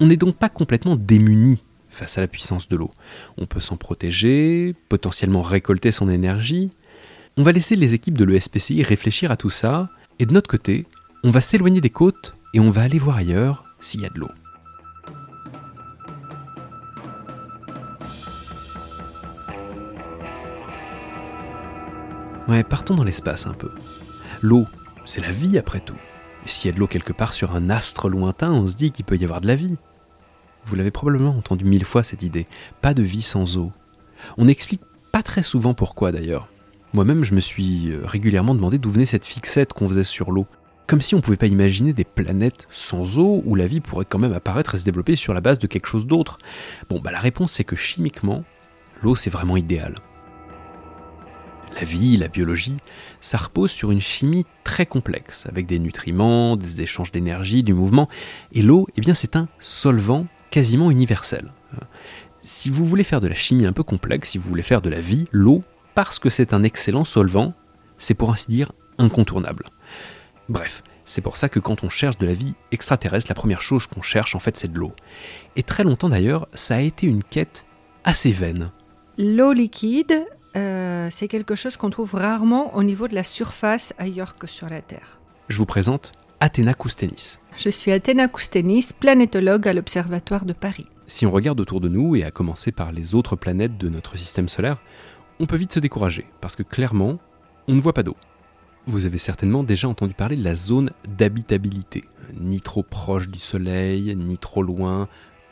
[0.00, 2.90] On n'est donc pas complètement démuni face à la puissance de l'eau.
[3.38, 6.72] On peut s'en protéger, potentiellement récolter son énergie.
[7.36, 10.86] On va laisser les équipes de l'ESPCI réfléchir à tout ça, et de notre côté,
[11.22, 14.18] on va s'éloigner des côtes et on va aller voir ailleurs s'il y a de
[14.18, 14.30] l'eau.
[22.46, 23.70] Ouais, partons dans l'espace un peu.
[24.42, 24.66] L'eau,
[25.06, 25.96] c'est la vie après tout.
[26.46, 29.04] S'il y a de l'eau quelque part sur un astre lointain, on se dit qu'il
[29.04, 29.76] peut y avoir de la vie.
[30.66, 32.46] Vous l'avez probablement entendu mille fois cette idée.
[32.80, 33.72] Pas de vie sans eau.
[34.36, 36.48] On n'explique pas très souvent pourquoi d'ailleurs.
[36.92, 40.46] Moi-même, je me suis euh, régulièrement demandé d'où venait cette fixette qu'on faisait sur l'eau.
[40.86, 44.04] Comme si on ne pouvait pas imaginer des planètes sans eau où la vie pourrait
[44.04, 46.38] quand même apparaître et se développer sur la base de quelque chose d'autre.
[46.90, 48.44] Bon, bah la réponse c'est que chimiquement,
[49.02, 49.94] l'eau c'est vraiment idéal.
[51.74, 52.76] La vie, la biologie,
[53.20, 58.08] ça repose sur une chimie très complexe, avec des nutriments, des échanges d'énergie, du mouvement.
[58.52, 61.52] Et l'eau, eh bien, c'est un solvant quasiment universel.
[62.42, 64.90] Si vous voulez faire de la chimie un peu complexe, si vous voulez faire de
[64.90, 67.54] la vie, l'eau, parce que c'est un excellent solvant,
[67.98, 69.68] c'est pour ainsi dire incontournable.
[70.48, 73.86] Bref, c'est pour ça que quand on cherche de la vie extraterrestre, la première chose
[73.86, 74.92] qu'on cherche en fait c'est de l'eau.
[75.56, 77.66] Et très longtemps d'ailleurs, ça a été une quête
[78.04, 78.70] assez vaine.
[79.18, 80.24] L'eau liquide,
[80.56, 84.68] euh, c'est quelque chose qu'on trouve rarement au niveau de la surface ailleurs que sur
[84.68, 85.20] la Terre.
[85.48, 87.38] Je vous présente Athéna Koustenis.
[87.56, 90.86] Je suis Athéna Koustenis, planétologue à l'Observatoire de Paris.
[91.06, 94.16] Si on regarde autour de nous, et à commencer par les autres planètes de notre
[94.16, 94.80] système solaire,
[95.38, 97.18] on peut vite se décourager, parce que clairement,
[97.68, 98.16] on ne voit pas d'eau.
[98.86, 102.04] Vous avez certainement déjà entendu parler de la zone d'habitabilité.
[102.38, 105.08] Ni trop proche du Soleil, ni trop loin,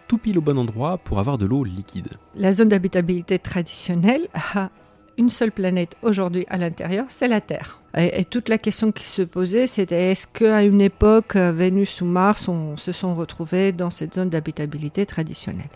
[0.08, 2.08] tout pile au bon endroit pour avoir de l'eau liquide.
[2.34, 4.70] La zone d'habitabilité traditionnelle a
[5.18, 7.80] une seule planète aujourd'hui à l'intérieur, c'est la Terre.
[7.96, 12.48] Et, toute la question qui se posait, c'était est-ce qu'à une époque, Vénus ou Mars
[12.48, 15.68] on, se sont retrouvés dans cette zone d'habitabilité traditionnelle?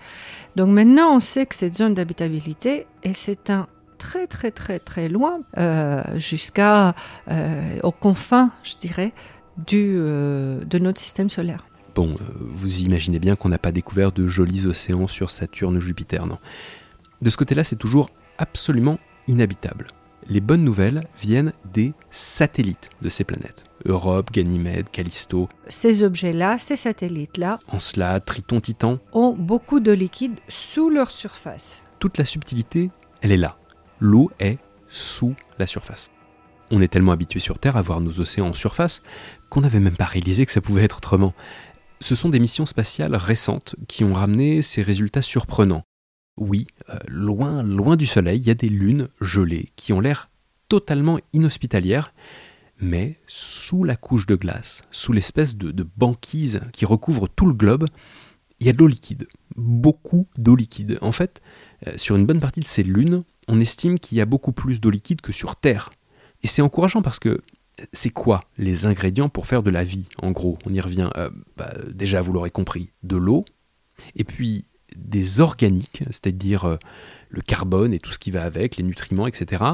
[0.56, 3.66] Donc maintenant, on sait que cette zone d'habitabilité, c'est un
[3.98, 6.94] très très très très loin, euh, jusqu'à
[7.30, 9.12] euh, aux confins, je dirais,
[9.66, 11.66] du, euh, de notre système solaire.
[11.94, 16.26] Bon, vous imaginez bien qu'on n'a pas découvert de jolis océans sur Saturne ou Jupiter,
[16.26, 16.38] non?
[17.22, 19.88] De ce côté-là, c'est toujours absolument inhabitable.
[20.28, 23.64] Les bonnes nouvelles viennent des satellites de ces planètes.
[23.84, 25.48] Europe, Ganymède, Callisto.
[25.68, 31.82] Ces objets-là, ces satellites-là, Encelade, Triton, Titan, ont beaucoup de liquide sous leur surface.
[32.00, 32.90] toute la subtilité,
[33.22, 33.56] elle est là.
[34.00, 34.58] L'eau est
[34.88, 36.10] sous la surface.
[36.70, 39.00] On est tellement habitué sur Terre à voir nos océans en surface
[39.48, 41.32] qu'on n'avait même pas réalisé que ça pouvait être autrement.
[42.00, 45.84] Ce sont des missions spatiales récentes qui ont ramené ces résultats surprenants.
[46.36, 50.30] Oui, euh, loin, loin du Soleil, il y a des lunes gelées qui ont l'air
[50.68, 52.12] totalement inhospitalières,
[52.78, 57.86] mais sous la couche de glace, sous l'espèce de, banquise qui recouvre tout le globe,
[58.58, 59.28] il y a de l'eau liquide.
[59.56, 60.98] Beaucoup d'eau liquide.
[61.00, 61.40] En fait,
[61.86, 64.80] euh, sur une bonne partie de ces lunes, on estime qu'il y a beaucoup plus
[64.80, 65.90] d'eau liquide que sur Terre.
[66.42, 67.42] Et c'est encourageant parce que
[67.92, 71.10] c'est quoi les ingrédients pour faire de la vie En gros, on y revient.
[71.16, 73.44] euh, bah, déjà, vous l'aurez compris, de l'eau,
[74.14, 74.64] et puis
[74.96, 76.76] des organiques, c'est-à-dire euh,
[77.28, 79.64] le carbone et tout ce qui va avec, les nutriments, etc.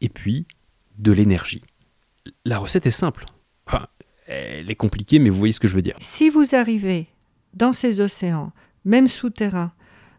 [0.00, 0.46] Et puis
[0.98, 1.62] de l'énergie.
[2.44, 3.26] La recette est simple.
[3.66, 3.86] Enfin,
[4.26, 5.96] elle est compliquée, mais vous voyez ce que je veux dire.
[6.00, 7.08] Si vous arrivez
[7.54, 8.52] dans ces océans,
[8.84, 9.72] même souterrains,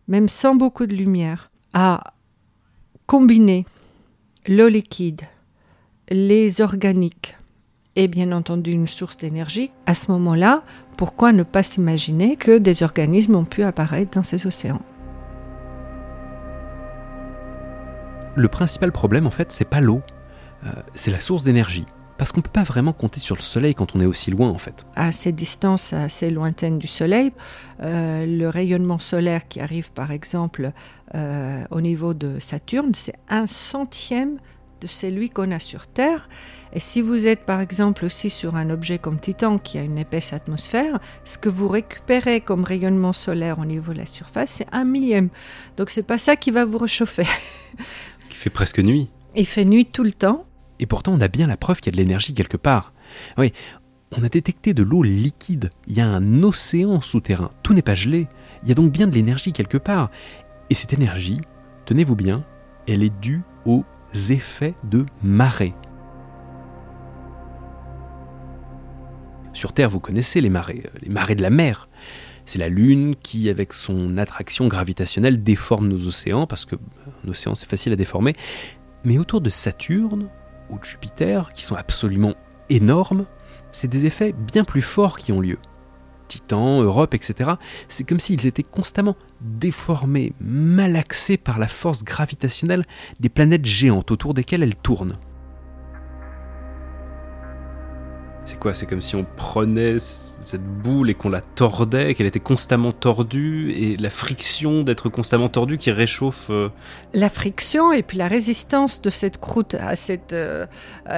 [0.07, 2.13] même sans beaucoup de lumière, à
[3.05, 3.65] combiner
[4.47, 5.21] l'eau liquide,
[6.09, 7.35] les organiques
[7.95, 10.63] et bien entendu une source d'énergie, à ce moment-là,
[10.97, 14.82] pourquoi ne pas s'imaginer que des organismes ont pu apparaître dans ces océans?
[18.36, 20.01] Le principal problème, en fait, c'est pas l'eau,
[20.65, 21.86] euh, c'est la source d'énergie.
[22.17, 24.49] Parce qu'on ne peut pas vraiment compter sur le soleil quand on est aussi loin,
[24.49, 24.86] en fait.
[24.95, 27.34] à ces distances assez lointaines du Soleil,
[27.82, 30.71] euh, le rayonnement solaire qui arrive par exemple
[31.15, 34.38] euh, au niveau de Saturne, c'est un centième
[34.81, 36.27] de celui qu'on a sur Terre.
[36.73, 39.97] Et si vous êtes par exemple aussi sur un objet comme Titan qui a une
[39.97, 44.67] épaisse atmosphère, ce que vous récupérez comme rayonnement solaire au niveau de la surface, c'est
[44.71, 45.29] un millième.
[45.77, 47.27] Donc c'est pas ça qui va vous réchauffer.
[48.29, 49.09] Qui fait presque nuit.
[49.35, 50.45] Il fait nuit tout le temps.
[50.79, 52.93] Et pourtant, on a bien la preuve qu'il y a de l'énergie quelque part.
[53.37, 53.53] Oui,
[54.17, 55.69] on a détecté de l'eau liquide.
[55.87, 57.51] Il y a un océan souterrain.
[57.61, 58.27] Tout n'est pas gelé.
[58.63, 60.09] Il y a donc bien de l'énergie quelque part.
[60.69, 61.41] Et cette énergie,
[61.85, 62.43] tenez-vous bien,
[62.87, 63.83] elle est due aux
[64.30, 65.74] effets de marée.
[69.54, 71.89] Sur Terre, vous connaissez les marées, euh, les marées de la mer.
[72.45, 77.56] C'est la Lune qui, avec son attraction gravitationnelle, déforme nos océans, parce que un océan
[77.56, 78.36] c'est facile à déformer.
[79.04, 80.30] Mais autour de Saturne
[80.69, 82.34] ou de Jupiter, qui sont absolument
[82.69, 83.26] énormes,
[83.71, 85.58] c'est des effets bien plus forts qui ont lieu.
[86.31, 87.51] Titan, Europe, etc.
[87.89, 92.85] C'est comme s'ils étaient constamment déformés, malaxés par la force gravitationnelle
[93.19, 95.17] des planètes géantes autour desquelles elles tournent.
[98.45, 99.97] C'est quoi C'est comme si on prenait
[100.41, 105.49] cette boule et qu'on la tordait, qu'elle était constamment tordue, et la friction d'être constamment
[105.49, 106.47] tordue qui réchauffe.
[106.49, 106.69] Euh,
[107.13, 110.65] la friction et puis la résistance de cette croûte à cette, euh,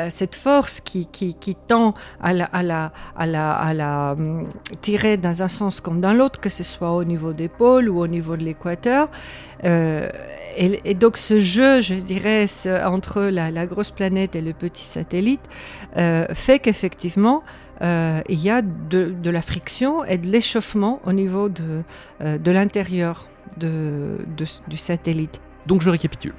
[0.10, 4.48] cette force qui, qui, qui, tend à la, à la, à la, à la hum,
[4.82, 8.00] tirer dans un sens comme dans l'autre, que ce soit au niveau des pôles ou
[8.00, 9.10] au niveau de l'équateur.
[9.64, 10.10] Euh,
[10.58, 12.46] et, donc ce jeu, je dirais,
[12.86, 15.42] entre la, grosse planète et le petit satellite,
[15.96, 17.44] fait qu'effectivement,
[17.84, 21.84] euh, il y a de, la friction et de l'échauffement au niveau de,
[22.22, 25.42] de l'intérieur du satellite.
[25.68, 26.34] Donc je récapitule.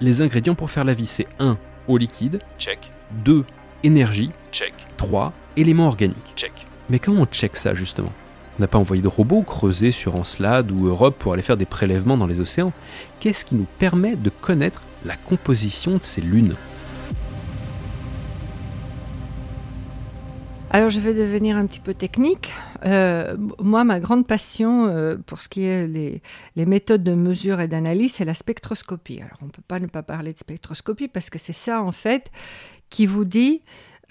[0.00, 1.56] Les ingrédients pour faire la vie, c'est 1.
[1.88, 2.90] Eau liquide, check.
[3.24, 3.44] 2.
[3.82, 4.74] Énergie, check.
[4.96, 5.32] 3.
[5.56, 6.52] Éléments organiques, check.
[6.90, 8.12] Mais comment on check ça justement?
[8.58, 11.66] On n'a pas envoyé de robots creuser sur Encelade ou Europe pour aller faire des
[11.66, 12.72] prélèvements dans les océans?
[13.20, 16.54] Qu'est-ce qui nous permet de connaître la composition de ces lunes?
[20.70, 22.50] Alors je vais devenir un petit peu technique.
[22.84, 27.68] Euh, moi, ma grande passion euh, pour ce qui est les, méthodes de mesure et
[27.68, 29.20] d'analyse, c'est la spectroscopie.
[29.20, 31.92] Alors on ne peut pas ne pas parler de spectroscopie parce que c'est ça en
[31.92, 32.30] fait
[32.90, 33.62] qui vous dit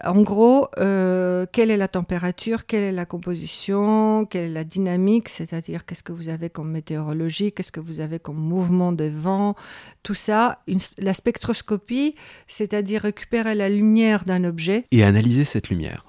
[0.03, 5.29] en gros, euh, quelle est la température, quelle est la composition, quelle est la dynamique,
[5.29, 9.55] c'est-à-dire qu'est-ce que vous avez comme météorologie, qu'est-ce que vous avez comme mouvement de vent,
[10.03, 10.59] tout ça.
[10.97, 12.15] la spectroscopie,
[12.47, 14.85] c'est-à-dire récupérer la lumière d'un objet.
[14.91, 16.05] Et analyser cette lumière.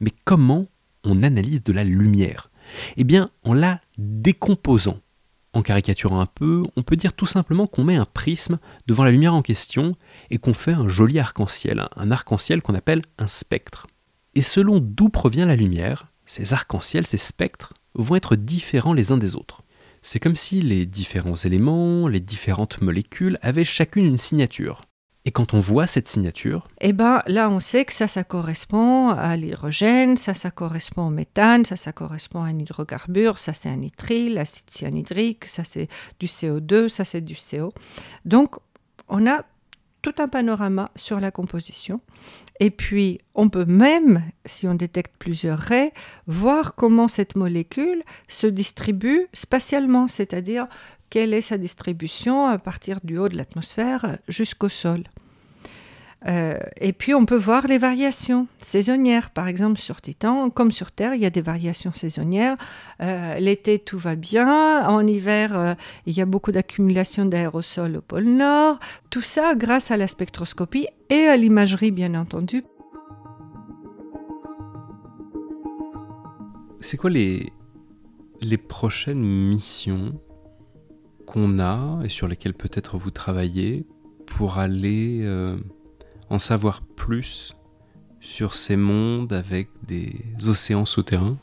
[0.00, 0.66] Mais comment
[1.04, 2.50] on analyse de la lumière?
[2.96, 4.98] Eh bien, en la décomposant.
[5.52, 9.12] En caricaturant un peu, on peut dire tout simplement qu'on met un prisme devant la
[9.12, 9.94] lumière en question
[10.30, 13.86] et qu'on fait un joli arc-en-ciel, un arc-en-ciel qu'on appelle un spectre.
[14.34, 19.16] Et selon d'où provient la lumière, ces arcs-en-ciel, ces spectres, vont être différents les uns
[19.16, 19.62] des autres.
[20.02, 24.82] C'est comme si les différents éléments, les différentes molécules avaient chacune une signature.
[25.26, 29.08] Et quand on voit cette signature Eh bien là, on sait que ça, ça correspond
[29.08, 33.70] à l'hydrogène, ça, ça correspond au méthane, ça, ça correspond à un hydrocarbure, ça, c'est
[33.70, 35.88] un nitrile, l'acide cyanhydrique, ça, c'est
[36.20, 37.72] du CO2, ça, c'est du CO.
[38.26, 38.56] Donc,
[39.08, 39.42] on a
[40.02, 42.02] tout un panorama sur la composition.
[42.60, 45.92] Et puis, on peut même, si on détecte plusieurs raies,
[46.26, 50.66] voir comment cette molécule se distribue spatialement, c'est-à-dire
[51.14, 55.04] quelle est sa distribution à partir du haut de l'atmosphère jusqu'au sol.
[56.26, 59.30] Euh, et puis on peut voir les variations saisonnières.
[59.30, 62.56] Par exemple, sur Titan, comme sur Terre, il y a des variations saisonnières.
[63.00, 64.84] Euh, l'été, tout va bien.
[64.88, 65.74] En hiver, euh,
[66.06, 68.80] il y a beaucoup d'accumulation d'aérosols au pôle Nord.
[69.10, 72.64] Tout ça grâce à la spectroscopie et à l'imagerie, bien entendu.
[76.80, 77.52] C'est quoi les,
[78.40, 80.18] les prochaines missions
[81.26, 83.86] qu'on a et sur lesquelles peut-être vous travaillez
[84.26, 85.26] pour aller
[86.30, 87.54] en savoir plus
[88.20, 91.36] sur ces mondes avec des océans souterrains?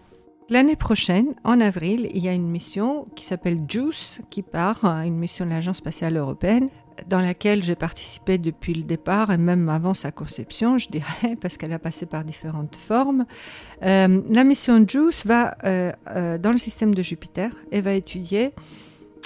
[0.51, 5.03] L'année prochaine, en avril, il y a une mission qui s'appelle JUICE, qui part, euh,
[5.03, 6.67] une mission de l'Agence spatiale européenne,
[7.07, 11.55] dans laquelle j'ai participé depuis le départ et même avant sa conception, je dirais, parce
[11.55, 13.25] qu'elle a passé par différentes formes.
[13.83, 18.51] Euh, la mission JUICE va euh, dans le système de Jupiter et va étudier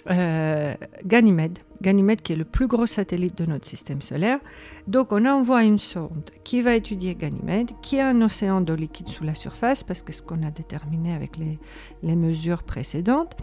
[0.07, 1.59] Ganymède.
[1.81, 4.39] Ganymède qui est le plus gros satellite de notre système solaire.
[4.87, 9.09] Donc on envoie une sonde qui va étudier Ganymède, qui a un océan d'eau liquide
[9.09, 11.59] sous la surface, parce que ce qu'on a déterminé avec les,
[12.03, 13.35] les mesures précédentes.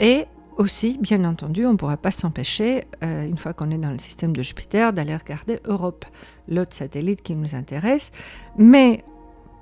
[0.00, 0.26] Et
[0.56, 3.98] aussi, bien entendu, on ne pourra pas s'empêcher, euh, une fois qu'on est dans le
[3.98, 6.06] système de Jupiter, d'aller regarder Europe,
[6.48, 8.10] l'autre satellite qui nous intéresse.
[8.56, 9.04] Mais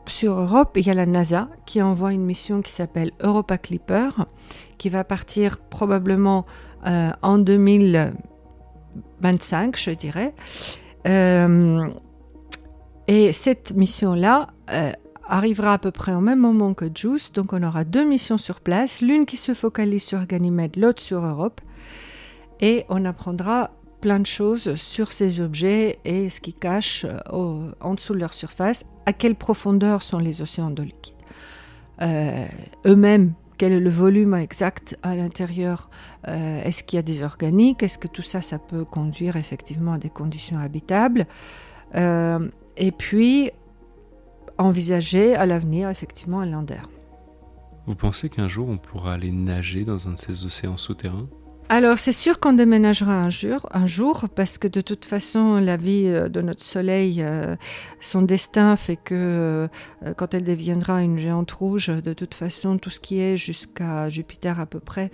[0.07, 4.11] sur Europe, il y a la NASA qui envoie une mission qui s'appelle Europa Clipper,
[4.79, 6.47] qui va partir probablement
[6.87, 10.35] euh, en 2025, je dirais.
[11.07, 11.87] Euh,
[13.07, 14.91] et cette mission-là euh,
[15.27, 18.61] arrivera à peu près au même moment que JUICE, donc on aura deux missions sur
[18.61, 21.61] place, l'une qui se focalise sur Ganymède, l'autre sur Europe,
[22.61, 23.71] et on apprendra
[24.05, 28.85] plein de choses sur ces objets et ce qui cache en dessous de leur surface,
[29.07, 31.15] à quelle profondeur sont les océans d'eau liquide.
[32.85, 35.89] Eux-mêmes quel est le volume exact à l'intérieur
[36.29, 37.83] euh, Est-ce qu'il y a des organiques?
[37.83, 41.27] Est-ce que tout ça, ça peut conduire effectivement à des conditions habitables?
[41.95, 43.53] Euh, Et puis,
[44.59, 46.83] envisager à l'avenir effectivement un lander.
[47.87, 51.29] Vous pensez qu'un jour on pourra aller nager dans un de ces océans souterrains?
[51.71, 55.79] Alors, c'est sûr qu'on déménagera un jour, un jour, parce que de toute façon, la
[55.79, 57.57] vie euh, de notre Soleil, euh,
[58.01, 59.69] son destin fait que euh,
[60.15, 64.61] quand elle deviendra une géante rouge, de toute façon, tout ce qui est jusqu'à Jupiter
[64.61, 65.11] à peu près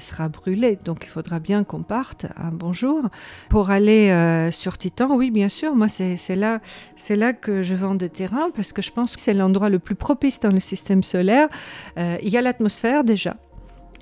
[0.00, 0.78] sera brûlé.
[0.84, 3.02] Donc, il faudra bien qu'on parte un bon jour.
[3.50, 6.60] Pour aller sur Titan, oui, bien sûr, moi, c'est là,
[7.10, 9.94] là que je vends des terrains, parce que je pense que c'est l'endroit le plus
[9.94, 11.48] propice dans le système solaire.
[11.96, 13.36] il y a l'atmosphère déjà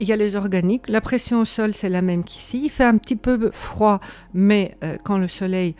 [0.00, 0.88] il y a les organiques.
[0.88, 2.62] La pression au sol, c'est la même qu'ici.
[2.64, 4.00] Il fait un petit peu froid,
[4.34, 5.74] mais euh, quand le soleil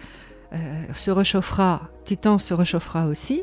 [0.53, 0.57] euh,
[0.95, 3.43] se réchauffera, Titan se réchauffera aussi.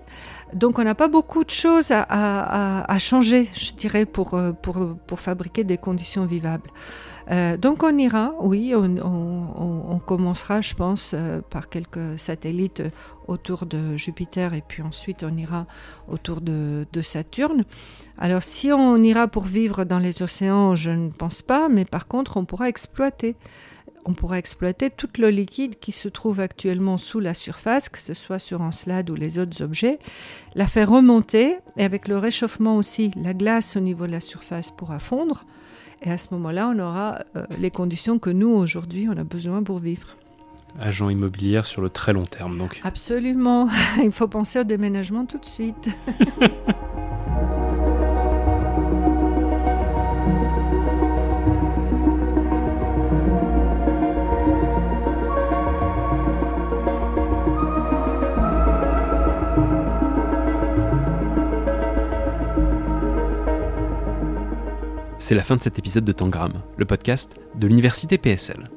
[0.53, 5.63] Donc on n'a pas beaucoup de choses à, changer, je dirais, pour, euh, pour, fabriquer
[5.63, 6.69] des conditions vivables.
[7.59, 11.13] Donc on ira, oui, on, commencera, je pense,
[11.51, 12.81] par quelques satellites
[13.29, 15.67] autour de Jupiter et puis ensuite on ira
[16.07, 17.63] autour de, Saturne.
[18.21, 22.07] Alors si on ira pour vivre dans les océans, je ne pense pas, mais par
[22.07, 23.37] contre on pourra exploiter.
[24.05, 28.13] On pourra exploiter toute l'eau liquide qui se trouve actuellement sous la surface, que ce
[28.13, 29.99] soit sur Encelade ou les autres objets,
[30.55, 34.71] la faire remonter et avec le réchauffement aussi, la glace au niveau de la surface
[34.71, 35.45] pourra fondre.
[36.01, 39.63] Et à ce moment-là, on aura euh, les conditions que nous, aujourd'hui, on a besoin
[39.63, 40.15] pour vivre.
[40.79, 42.79] Agent immobilière sur le très long terme, donc.
[42.83, 43.69] Absolument.
[44.03, 45.89] Il faut penser au déménagement tout de suite.
[65.29, 68.71] C'est la fin de cet épisode de Tangram, le podcast de l'Université PSL.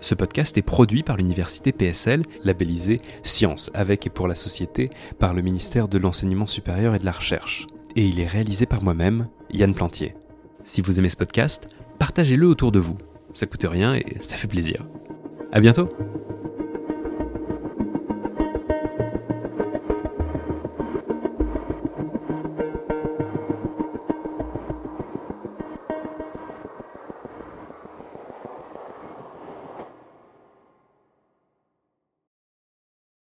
[0.00, 4.88] Ce podcast est produit par l'Université PSL, labellisé Science avec et pour la société
[5.18, 7.66] par le ministère de l'Enseignement supérieur et de la Recherche.
[7.94, 10.14] Et il est réalisé par moi-même, Yann Plantier.
[10.64, 11.68] Si vous aimez ce podcast,
[11.98, 12.96] partagez-le autour de vous.
[13.34, 14.86] Ça coûte rien et ça fait plaisir.
[15.52, 15.90] À bientôt!